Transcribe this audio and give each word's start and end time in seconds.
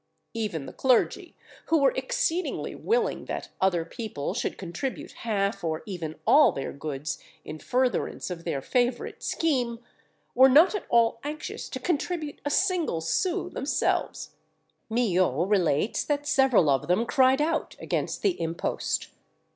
Even 0.33 0.65
the 0.65 0.73
clergy, 0.73 1.35
who 1.67 1.77
were 1.77 1.91
exceedingly 1.95 2.73
willing 2.73 3.25
that 3.25 3.49
other 3.61 3.85
people 3.85 4.33
should 4.33 4.57
contribute 4.57 5.11
half, 5.11 5.63
or 5.63 5.83
even 5.85 6.15
all 6.25 6.51
their 6.51 6.73
goods 6.73 7.19
in 7.45 7.59
furtherance 7.59 8.31
of 8.31 8.43
their 8.43 8.63
favourite 8.63 9.21
scheme, 9.21 9.77
were 10.33 10.49
not 10.49 10.73
at 10.73 10.87
all 10.89 11.19
anxious 11.23 11.69
to 11.69 11.79
contribute 11.79 12.41
a 12.43 12.49
single 12.49 12.99
sous 12.99 13.53
themselves. 13.53 14.31
Millot 14.89 15.47
relates 15.47 16.03
that 16.03 16.25
several 16.25 16.67
of 16.67 16.87
them 16.87 17.05
cried 17.05 17.39
out 17.39 17.75
against 17.79 18.23
the 18.23 18.41
impost. 18.41 19.09